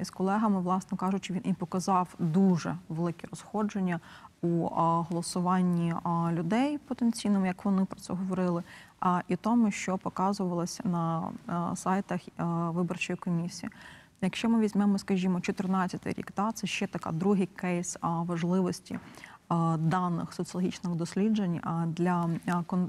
із 0.00 0.10
колегами, 0.10 0.60
власне 0.60 0.98
кажучи, 0.98 1.32
він 1.32 1.42
і 1.44 1.52
показав 1.52 2.14
дуже 2.18 2.76
велике 2.88 3.28
розходження 3.30 4.00
у 4.42 4.68
голосуванні 5.10 5.94
людей 6.32 6.78
потенційному, 6.78 7.46
як 7.46 7.64
вони 7.64 7.84
про 7.84 8.00
це 8.00 8.12
говорили, 8.12 8.62
а 9.00 9.20
і 9.28 9.36
тому, 9.36 9.70
що 9.70 9.98
показувалося 9.98 10.82
на 10.84 11.28
е, 11.48 11.76
сайтах 11.76 12.20
е, 12.28 12.44
виборчої 12.44 13.16
комісії. 13.16 13.70
Якщо 14.22 14.48
ми 14.48 14.60
візьмемо, 14.60 14.98
скажімо, 14.98 15.40
14 15.40 16.06
рік, 16.06 16.30
та, 16.30 16.52
це 16.52 16.66
ще 16.66 16.86
така 16.86 17.12
другий 17.12 17.46
кейс 17.46 17.98
важливості 18.02 18.98
даних 19.78 20.32
соціологічних 20.32 20.94
досліджень 20.94 21.60
для 21.86 22.30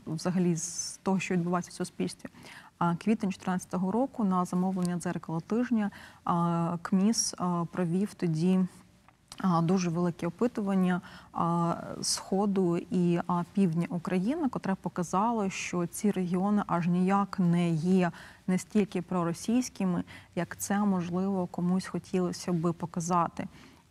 взагалі 0.06 0.56
з 0.56 1.00
того, 1.04 1.20
що 1.20 1.34
відбувається 1.34 1.72
в 1.72 1.74
суспільстві. 1.74 2.30
А 2.78 2.96
квітень 2.96 3.30
2014 3.30 3.74
року 3.74 4.24
на 4.24 4.46
замовлення 4.46 4.98
дзеркала 4.98 5.40
тижня 5.40 5.92
КМІС 6.82 7.36
провів 7.72 8.14
тоді 8.14 8.60
дуже 9.64 9.90
велике 9.90 10.28
опитування 10.28 11.02
сходу 12.02 12.78
і 12.78 13.20
півдня 13.54 13.88
України, 13.90 14.50
котре 14.50 14.76
показало, 14.76 15.50
що 15.50 15.88
ці 15.88 16.12
регіони 16.12 16.64
аж 16.68 16.88
ніяк 16.88 17.40
не 17.40 17.70
є 17.70 18.12
настільки 18.48 19.02
проросійськими, 19.02 20.04
як 20.36 20.58
це 20.58 20.80
можливо 20.80 21.48
комусь 21.48 21.88
хотілося 21.88 22.52
би 22.52 22.74
показати. 22.74 23.48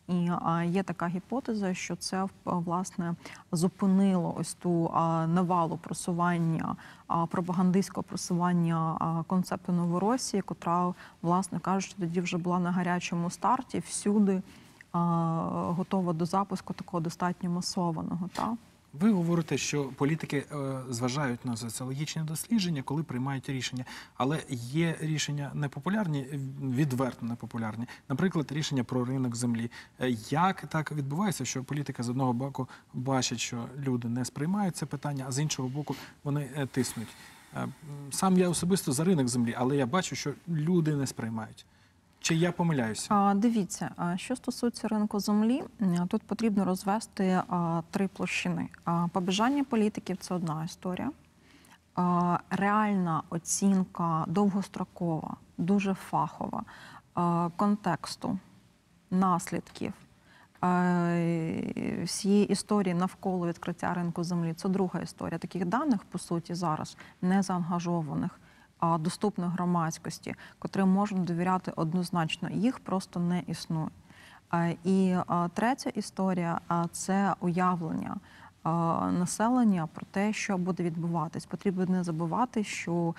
І 0.08 0.30
є 0.66 0.82
така 0.82 1.06
гіпотеза, 1.06 1.74
що 1.74 1.96
це 1.96 2.26
власне 2.44 3.14
зупинило 3.52 4.34
ось 4.38 4.54
ту 4.54 4.90
навалу 5.28 5.76
просування 5.76 6.76
пропагандистського 7.28 8.02
просування 8.02 8.96
концепту 9.26 9.72
Новоросії, 9.72 10.42
котра, 10.42 10.94
власне 11.22 11.58
кажучи, 11.58 11.94
тоді 11.98 12.20
вже 12.20 12.38
була 12.38 12.58
на 12.58 12.70
гарячому 12.70 13.30
старті 13.30 13.78
всюди 13.78 14.42
готова 15.76 16.12
до 16.12 16.26
запуску 16.26 16.74
такого 16.74 17.00
достатньо 17.00 17.50
масованого. 17.50 18.28
Та? 18.32 18.56
Ви 19.00 19.12
говорите, 19.12 19.58
що 19.58 19.84
політики 19.84 20.46
е, 20.52 20.78
зважають 20.90 21.44
на 21.44 21.56
соціологічні 21.56 22.22
дослідження, 22.22 22.82
коли 22.82 23.02
приймають 23.02 23.48
рішення, 23.48 23.84
але 24.16 24.42
є 24.50 24.96
рішення 25.00 25.50
непопулярні, 25.54 26.20
е, 26.20 26.40
відверто 26.62 27.26
непопулярні. 27.26 27.86
Наприклад, 28.08 28.52
рішення 28.52 28.84
про 28.84 29.04
ринок 29.04 29.36
землі. 29.36 29.70
Е, 30.00 30.10
Як 30.30 30.66
так 30.66 30.92
відбувається, 30.92 31.44
що 31.44 31.64
політики 31.64 32.02
з 32.02 32.08
одного 32.08 32.32
боку 32.32 32.68
бачать, 32.94 33.40
що 33.40 33.64
люди 33.78 34.08
не 34.08 34.24
сприймають 34.24 34.76
це 34.76 34.86
питання, 34.86 35.24
а 35.28 35.32
з 35.32 35.38
іншого 35.38 35.68
боку 35.68 35.96
вони 36.24 36.68
тиснуть. 36.70 37.08
Сам 38.10 38.38
я 38.38 38.48
особисто 38.48 38.92
за 38.92 39.04
ринок 39.04 39.28
землі, 39.28 39.54
але 39.58 39.76
я 39.76 39.86
бачу, 39.86 40.16
що 40.16 40.32
люди 40.48 40.96
не 40.96 41.06
сприймають. 41.06 41.66
Чи 42.26 42.34
я 42.34 42.52
помиляюся? 42.52 43.14
А, 43.14 43.34
Дивіться, 43.34 43.90
що 44.16 44.36
стосується 44.36 44.88
ринку 44.88 45.20
землі, 45.20 45.62
тут 46.08 46.22
потрібно 46.22 46.64
розвести 46.64 47.42
а, 47.48 47.82
три 47.90 48.08
площини. 48.08 48.68
А, 48.84 49.08
Побажання 49.12 49.64
політиків 49.64 50.16
це 50.16 50.34
одна 50.34 50.64
історія. 50.64 51.10
А, 51.94 52.38
Реальна 52.50 53.22
оцінка 53.30 54.24
довгострокова, 54.28 55.36
дуже 55.58 55.94
фахова 55.94 56.62
а, 57.14 57.50
контексту, 57.56 58.38
наслідків 59.10 59.92
всієї 62.04 62.46
історії 62.46 62.94
навколо 62.94 63.46
відкриття 63.46 63.94
ринку 63.94 64.24
землі. 64.24 64.52
Це 64.52 64.68
друга 64.68 65.00
історія. 65.00 65.38
Таких 65.38 65.64
даних, 65.64 66.04
по 66.04 66.18
суті, 66.18 66.54
зараз 66.54 66.96
не 67.22 67.42
заангажованих, 67.42 68.40
доступних 68.98 69.50
громадськості, 69.50 70.34
котрим 70.58 70.88
можна 70.88 71.18
довіряти 71.18 71.72
однозначно, 71.76 72.50
їх 72.50 72.78
просто 72.78 73.20
не 73.20 73.42
існує. 73.46 73.90
І 74.84 75.16
третя 75.54 75.90
історія 75.90 76.60
це 76.92 77.34
уявлення 77.40 78.16
населення 79.12 79.88
про 79.94 80.06
те, 80.10 80.32
що 80.32 80.58
буде 80.58 80.82
відбуватись. 80.82 81.46
Потрібно 81.46 81.86
не 81.86 82.04
забувати, 82.04 82.64
що 82.64 83.14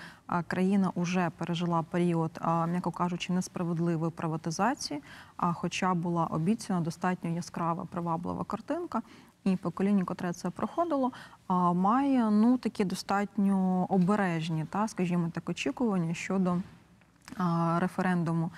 країна 0.46 0.92
вже 0.96 1.30
пережила 1.30 1.82
період, 1.82 2.40
м'яко 2.68 2.90
кажучи, 2.90 3.32
несправедливої 3.32 4.10
приватизації, 4.10 5.02
а 5.36 5.52
хоча 5.52 5.94
була 5.94 6.26
обіцяна 6.26 6.80
достатньо 6.80 7.30
яскрава 7.30 7.84
приваблива 7.84 8.44
картинка. 8.44 9.02
І 9.52 9.56
покоління, 9.56 10.04
котре 10.04 10.32
це 10.32 10.50
проходило, 10.50 11.12
має 11.74 12.30
ну 12.30 12.58
такі 12.58 12.84
достатньо 12.84 13.86
обережні, 13.88 14.64
та 14.70 14.88
скажімо 14.88 15.30
так, 15.34 15.48
очікування 15.48 16.14
щодо 16.14 16.56
референдуму 17.78 18.50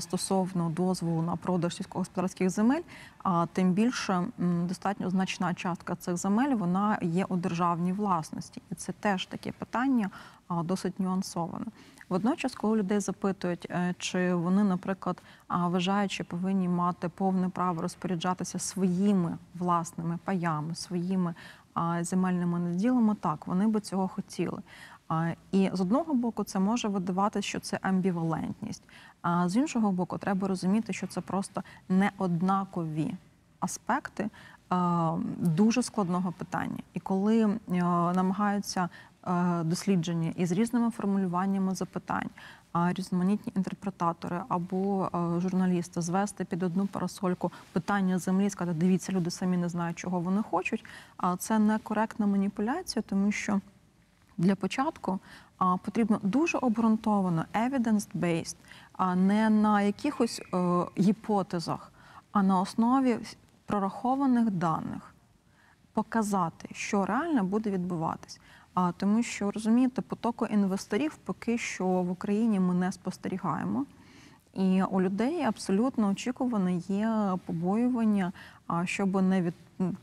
стосовно 0.00 0.70
дозволу 0.70 1.22
на 1.22 1.36
продаж 1.36 1.76
сільськогосподарських 1.76 2.50
земель. 2.50 2.82
А 3.22 3.46
тим 3.52 3.72
більше 3.72 4.24
достатньо 4.38 5.10
значна 5.10 5.54
частка 5.54 5.96
цих 5.96 6.16
земель 6.16 6.54
вона 6.54 6.98
є 7.02 7.24
у 7.24 7.36
державній 7.36 7.92
власності, 7.92 8.62
і 8.72 8.74
це 8.74 8.92
теж 8.92 9.26
таке 9.26 9.52
питання 9.52 10.10
досить 10.64 11.00
нюансоване. 11.00 11.66
Водночас, 12.08 12.54
коли 12.54 12.78
людей 12.78 13.00
запитують, 13.00 13.66
е, 13.70 13.94
чи 13.98 14.34
вони, 14.34 14.64
наприклад, 14.64 15.22
що 16.06 16.24
повинні 16.24 16.68
мати 16.68 17.08
повне 17.08 17.48
право 17.48 17.82
розпоряджатися 17.82 18.58
своїми 18.58 19.38
власними 19.54 20.18
паями, 20.24 20.74
своїми 20.74 21.34
земельними 22.00 22.58
наділами, 22.58 23.14
так 23.20 23.46
вони 23.46 23.66
би 23.66 23.80
цього 23.80 24.08
хотіли. 24.08 24.62
І 25.52 25.70
з 25.72 25.80
одного 25.80 26.14
боку, 26.14 26.44
це 26.44 26.58
може 26.60 26.88
видавати, 26.88 27.42
що 27.42 27.60
це 27.60 27.78
амбівалентність. 27.82 28.82
А 29.22 29.48
з 29.48 29.56
іншого 29.56 29.92
боку, 29.92 30.18
треба 30.18 30.48
розуміти, 30.48 30.92
що 30.92 31.06
це 31.06 31.20
просто 31.20 31.62
неоднакові 31.88 33.14
аспекти 33.60 34.30
дуже 35.38 35.82
складного 35.82 36.32
питання. 36.32 36.82
І 36.94 37.00
коли 37.00 37.44
е, 37.44 37.58
намагаються 38.14 38.88
дослідження 39.64 40.32
із 40.36 40.52
різними 40.52 40.90
формулюваннями 40.90 41.74
запитань, 41.74 42.30
а 42.72 42.92
різноманітні 42.92 43.52
інтерпретатори 43.56 44.40
або 44.48 45.04
е, 45.04 45.40
журналісти 45.40 46.00
звести 46.00 46.44
під 46.44 46.62
одну 46.62 46.86
парасольку 46.86 47.52
питання 47.72 48.18
землі, 48.18 48.50
сказати, 48.50 48.78
дивіться, 48.78 49.12
люди 49.12 49.30
самі 49.30 49.56
не 49.56 49.68
знають, 49.68 49.98
чого 49.98 50.20
вони 50.20 50.42
хочуть. 50.42 50.84
А 51.16 51.36
це 51.36 51.58
некоректна 51.58 52.26
маніпуляція, 52.26 53.02
тому 53.08 53.32
що 53.32 53.60
для 54.38 54.54
початку 54.54 55.18
потрібно 55.84 56.20
дуже 56.22 56.58
обґрунтовано, 56.58 57.44
evidence-based, 57.54 58.56
а 58.92 59.14
не 59.14 59.50
на 59.50 59.82
якихось 59.82 60.40
е, 60.54 60.56
гіпотезах, 60.98 61.92
а 62.32 62.42
на 62.42 62.60
основі 62.60 63.18
прорахованих 63.66 64.50
даних 64.50 65.14
показати, 65.92 66.68
що 66.72 67.06
реально 67.06 67.44
буде 67.44 67.70
відбуватись. 67.70 68.40
А 68.74 68.92
тому, 68.92 69.22
що 69.22 69.50
розумієте, 69.50 70.02
потоку 70.02 70.46
інвесторів 70.46 71.18
поки 71.24 71.58
що 71.58 71.86
в 71.86 72.10
Україні 72.10 72.60
ми 72.60 72.74
не 72.74 72.92
спостерігаємо. 72.92 73.86
І 74.54 74.82
у 74.82 75.00
людей 75.00 75.42
абсолютно 75.42 76.08
очікувано 76.08 76.70
є 76.88 77.38
побоювання, 77.46 78.32
щоб 78.84 79.22
не 79.22 79.42
від 79.42 79.54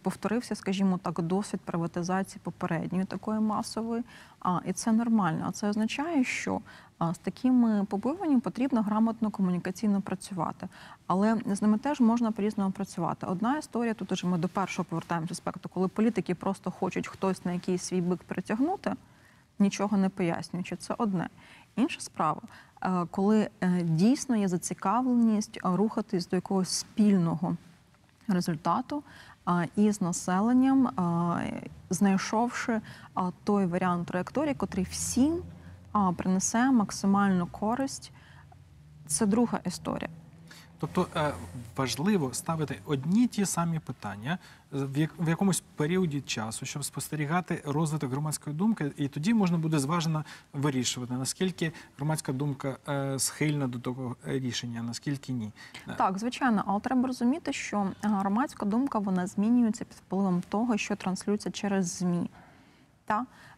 повторився, 0.02 0.56
скажімо 0.56 1.00
так, 1.04 1.22
досвід 1.22 1.62
приватизації 1.62 2.42
попередньої 2.44 3.06
такої 3.06 3.40
масової. 3.40 4.04
А 4.40 4.60
і 4.66 4.74
це 4.74 4.92
нормально. 4.92 5.46
А 5.48 5.52
це 5.52 5.70
означає, 5.70 6.24
що 6.24 6.62
а, 6.98 7.14
з 7.14 7.18
такими 7.18 7.86
побоюваннями 7.86 8.40
потрібно 8.40 8.82
грамотно 8.82 9.32
комунікаційно 9.32 10.02
працювати. 10.02 10.68
Але 11.08 11.38
з 11.46 11.62
ними 11.62 11.78
теж 11.78 12.00
можна 12.00 12.32
по-різному 12.32 12.72
працювати. 12.72 13.28
Одна 13.28 13.58
історія, 13.58 13.94
тут 13.94 14.12
уже 14.12 14.28
ми 14.28 14.38
до 14.38 14.48
першого 14.48 14.86
повертаємося 14.90 15.32
аспекту, 15.32 15.70
коли 15.74 15.88
політики 15.88 16.36
просто 16.36 16.72
хочуть 16.72 17.08
хтось 17.08 17.46
на 17.46 17.52
якийсь 17.52 17.84
свій 17.84 18.02
бик 18.02 18.24
притягнути, 18.24 18.94
нічого 19.60 19.98
не 19.98 20.10
пояснюючи. 20.10 20.76
Це 20.76 20.96
одне. 20.98 21.30
Інша 21.76 22.02
справа, 22.02 22.42
е, 22.82 23.06
коли 23.12 23.50
е, 23.62 23.82
дійсно 23.84 24.36
є 24.36 24.48
зацікавленість 24.48 25.60
рухатись 25.64 26.28
до 26.28 26.36
якогось 26.36 26.70
спільного 26.70 27.58
результату 28.32 29.04
із 29.76 30.02
населенням, 30.02 30.90
знайшовши 31.90 32.82
той 33.44 33.66
варіант 33.66 34.08
траєкторії, 34.08 34.56
котрий 34.56 34.88
всім 34.92 35.42
принесе 36.18 36.72
максимальну 36.72 37.48
користь. 37.48 38.12
Це 39.08 39.26
друга 39.26 39.60
історія. 39.66 40.10
Тобто 40.82 41.08
е, 41.16 41.34
важливо 41.76 42.34
ставити 42.34 42.80
одні 42.86 43.28
ті 43.28 43.46
самі 43.46 43.80
питання 43.80 44.38
в 44.72 45.30
якомусь 45.30 45.64
періоді 45.76 46.22
часу, 46.22 46.66
щоб 46.66 46.86
спостерігати 46.86 47.62
розвиток 47.66 48.12
громадської 48.12 48.56
думки, 48.56 48.92
і 48.98 49.08
тоді 49.08 49.34
можна 49.34 49.58
буде 49.58 49.80
зважено 49.80 50.26
вирішувати, 50.54 51.14
наскільки 51.14 51.72
громадська 51.98 52.34
думка 52.34 52.78
е, 52.90 53.20
схильна 53.20 53.68
до 53.68 53.80
того 53.80 54.16
рішення, 54.26 54.84
наскільки 54.84 55.34
ні. 55.34 55.52
Е, 55.88 55.96
Так, 55.98 56.20
звичайно, 56.20 56.64
але 56.68 56.80
треба 56.80 57.08
розуміти, 57.08 57.54
що 57.54 57.92
громадська 58.02 58.66
думка 58.66 59.00
вона 59.00 59.28
змінюється 59.28 59.86
під 59.86 59.98
впливом 59.98 60.44
того, 60.50 60.78
що 60.78 60.96
транслюється 60.96 61.52
через 61.52 61.98
ЗМІ. 61.98 62.30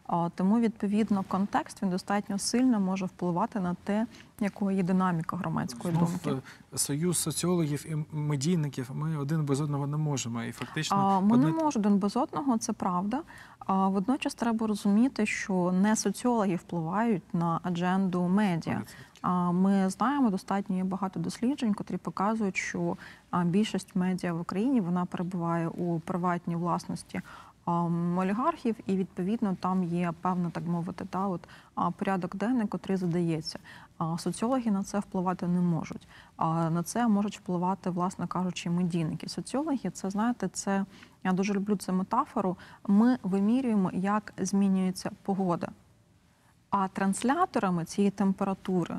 А, 0.06 0.28
Тому 0.34 0.60
відповідно 0.60 1.24
контекст 1.28 1.82
він 1.82 1.90
достатньо 1.90 2.38
сильно 2.38 2.80
може 2.80 3.06
впливати 3.06 3.60
на 3.60 3.76
те, 3.84 4.06
якою 4.40 4.76
є 4.76 4.82
динаміка 4.82 5.36
громадської 5.36 5.94
Знов, 5.94 6.10
думки. 6.10 6.42
е, 6.74 6.78
союз 6.78 7.18
соціологів 7.18 7.86
і 7.92 8.16
медійників. 8.16 8.90
Ми 8.94 9.16
один 9.16 9.44
без 9.44 9.60
одного 9.60 9.86
не 9.86 9.96
можемо. 9.96 10.42
І 10.42 10.52
фактично 10.52 11.20
Ми 11.22 11.36
не 11.36 11.46
можемо 11.46 11.68
один 11.88 11.98
без 11.98 12.16
одного, 12.16 12.58
це 12.58 12.72
правда. 12.72 13.22
А 13.58 13.88
водночас 13.88 14.34
треба 14.34 14.66
розуміти, 14.66 15.26
що 15.26 15.72
не 15.72 15.96
соціологи 15.96 16.56
впливають 16.56 17.34
на 17.34 17.60
адженду 17.62 18.22
медіа. 18.28 18.82
А 19.22 19.52
ми 19.52 19.90
знаємо 19.90 20.30
достатньо 20.30 20.76
є 20.76 20.84
багато 20.84 21.20
досліджень, 21.20 21.74
котрі 21.74 21.96
показують, 21.96 22.56
що 22.56 22.96
більшість 23.44 23.96
медіа 23.96 24.32
в 24.32 24.40
Україні 24.40 24.80
вона 24.80 25.04
перебуває 25.04 25.68
у 25.68 26.00
приватній 26.00 26.56
власності 26.56 27.20
олігархів, 27.66 28.76
і 28.86 28.96
відповідно 28.96 29.56
там 29.60 29.84
є 29.84 30.12
певна, 30.20 30.50
так 30.50 30.66
мовити, 30.66 31.04
та 31.10 31.28
от 31.28 31.48
порядок 31.96 32.36
денний, 32.36 32.66
котрий 32.66 32.96
задається. 32.96 33.58
А 33.98 34.18
соціологи 34.18 34.70
на 34.70 34.82
це 34.82 34.98
впливати 34.98 35.48
не 35.48 35.60
можуть. 35.60 36.08
На 36.38 36.82
це 36.82 37.08
можуть 37.08 37.38
впливати, 37.38 37.90
власне 37.90 38.26
кажучи, 38.26 38.70
медійники. 38.70 39.28
Соціологи, 39.28 39.90
це 39.90 40.10
знаєте, 40.10 40.48
це 40.48 40.84
я 41.24 41.32
дуже 41.32 41.54
люблю 41.54 41.76
цю 41.76 41.92
метафору. 41.92 42.56
Ми 42.86 43.18
вимірюємо, 43.22 43.90
як 43.94 44.34
змінюється 44.38 45.10
погода. 45.22 45.68
А 46.70 46.88
трансляторами 46.88 47.84
цієї 47.84 48.10
температури 48.10 48.96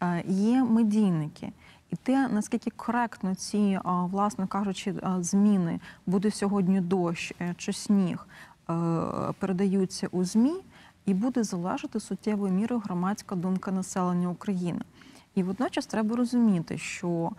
е, 0.00 0.22
є 0.26 0.64
медійники. 0.64 1.52
І 1.92 1.96
те, 1.96 2.28
наскільки 2.28 2.70
коректно 2.70 3.34
ці, 3.34 3.78
власне 3.84 4.46
кажучи, 4.46 4.94
зміни 5.20 5.80
буде 6.06 6.30
сьогодні 6.30 6.80
дощ 6.80 7.34
е, 7.40 7.54
чи 7.58 7.72
сніг, 7.72 8.26
е, 8.70 8.74
передаються 9.38 10.08
у 10.10 10.24
ЗМІ, 10.24 10.54
і 11.06 11.14
буде 11.14 11.44
залежати 11.44 12.00
суттєвою 12.00 12.52
мірою 12.52 12.82
громадська 12.84 13.36
думка 13.36 13.72
населення 13.72 14.28
України. 14.28 14.80
І 15.34 15.42
водночас 15.42 15.86
треба 15.86 16.16
розуміти, 16.16 16.78
що 16.78 17.30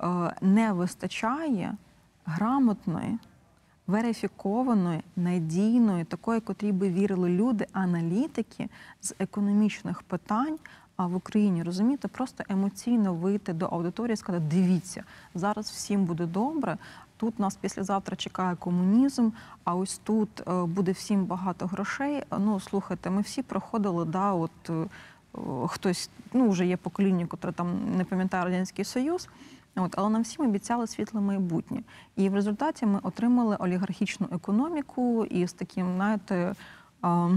е, 0.00 0.06
не 0.40 0.72
вистачає 0.72 1.76
грамотної, 2.24 3.18
верифікованої, 3.86 5.02
надійної, 5.16 6.04
такої, 6.04 6.40
котрій 6.40 6.72
би 6.72 6.88
вірили 6.88 7.30
люди, 7.30 7.66
аналітики 7.72 8.68
з 9.00 9.14
економічних 9.18 10.02
питань. 10.02 10.58
А 11.02 11.06
в 11.06 11.16
Україні 11.16 11.62
розумієте, 11.62 12.08
просто 12.08 12.44
емоційно 12.48 13.14
вийти 13.14 13.52
до 13.52 13.66
аудиторії 13.66 14.14
і 14.14 14.16
сказати: 14.16 14.44
дивіться, 14.50 15.04
зараз 15.34 15.70
всім 15.70 16.04
буде 16.04 16.26
добре. 16.26 16.78
Тут 17.16 17.38
нас 17.38 17.56
післязавтра 17.56 18.16
чекає 18.16 18.56
комунізм, 18.56 19.30
а 19.64 19.74
ось 19.74 19.98
тут 19.98 20.28
е, 20.40 20.64
буде 20.64 20.92
всім 20.92 21.24
багато 21.24 21.66
грошей. 21.66 22.22
Ну 22.38 22.60
слухайте, 22.60 23.10
ми 23.10 23.22
всі 23.22 23.42
проходили, 23.42 24.04
да, 24.04 24.32
от 24.32 24.70
е, 24.70 24.86
хтось, 25.66 26.10
ну 26.32 26.50
вже 26.50 26.66
є 26.66 26.76
покоління, 26.76 27.26
котре 27.26 27.52
там 27.52 27.96
не 27.96 28.04
пам'ятає 28.04 28.44
радянський 28.44 28.84
союз. 28.84 29.28
От, 29.76 29.94
але 29.96 30.10
нам 30.10 30.22
всім 30.22 30.44
обіцяли 30.44 30.86
світле 30.86 31.20
майбутнє. 31.20 31.82
І 32.16 32.28
в 32.28 32.34
результаті 32.34 32.86
ми 32.86 33.00
отримали 33.02 33.56
олігархічну 33.56 34.28
економіку 34.32 35.24
і 35.24 35.46
з 35.46 35.52
таким, 35.52 35.94
знаєте, 35.94 36.54
а, 37.02 37.30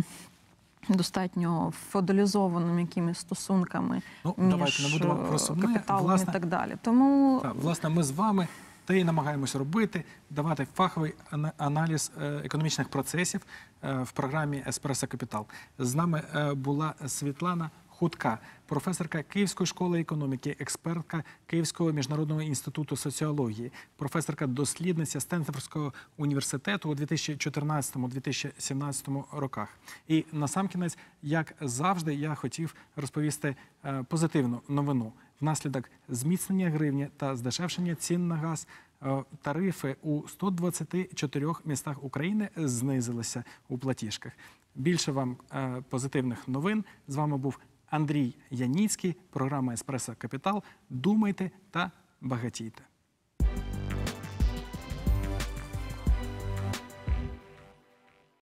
достатньо 0.90 1.74
феодалізованими 1.90 2.82
якимись 2.82 3.18
стосунками 3.18 4.02
Ну, 4.24 4.36
між 4.38 4.50
давайте 4.50 4.84
не 4.84 4.90
будемо 4.90 5.16
про 5.16 5.40
сумне. 5.40 5.68
капіталом 5.68 6.06
Власне, 6.06 6.28
і 6.30 6.34
так 6.34 6.46
далі. 6.46 6.78
Тому 6.82 7.40
та, 7.44 7.52
власне, 7.52 7.90
ми 7.90 8.04
з 8.04 8.12
вами 8.12 8.48
те 8.86 9.00
і 9.00 9.04
намагаємось 9.04 9.56
робити, 9.56 10.04
давати 10.30 10.68
фаховий 10.76 11.14
аналіз 11.58 12.12
е, 12.22 12.42
економічних 12.46 12.90
процесів 12.90 13.42
е, 13.84 13.94
в 14.04 14.12
програмі 14.12 14.64
Еспресо 14.68 15.08
Капітал. 15.08 15.46
З 15.80 15.96
нами 15.96 16.22
е, 16.36 16.54
була 16.54 16.94
Світлана 17.08 17.70
Хутка, 18.00 18.40
професорка 18.66 19.24
Київської 19.24 19.68
школи 19.68 20.02
економіки, 20.02 20.56
експертка 20.60 21.24
Київського 21.48 21.92
міжнародного 21.92 22.42
інституту 22.42 22.96
соціології, 22.96 23.72
професорка 23.96 24.48
дослідниця 24.48 25.20
Стенфордського 25.20 25.94
університету 26.18 26.90
у 26.90 26.96
2014-2017 26.96 29.24
роках. 29.32 29.70
І 30.08 30.26
насамкінець, 30.32 30.98
як 31.22 31.56
завжди, 31.62 32.16
я 32.16 32.36
хотів 32.36 32.76
розповісти 32.96 33.56
е, 33.86 34.04
позитивну 34.10 34.62
новину. 34.70 35.14
Внаслідок 35.42 35.90
зміцнення 36.10 36.70
гривні 36.70 37.08
та 37.18 37.36
здешевшення 37.36 37.96
цін 37.96 38.28
на 38.28 38.36
газ 38.36 38.68
е, 39.04 39.24
тарифи 39.42 39.96
у 40.02 40.28
124 40.28 41.54
містах 41.66 42.04
України 42.04 42.50
знизилися 42.56 43.44
у 43.70 43.78
платіжках. 43.78 44.32
Більше 44.76 45.12
вам 45.12 45.38
е, 45.54 45.84
позитивних 45.90 46.48
новин. 46.48 46.84
З 47.08 47.16
вами 47.16 47.38
був 47.38 47.60
Андрій 47.90 48.36
Яніцький, 48.52 49.16
програма 49.30 49.74
Еспресо 49.74 50.16
Капітал. 50.18 50.64
Думайте 50.90 51.52
та 51.72 51.92
багатійте. 52.22 52.82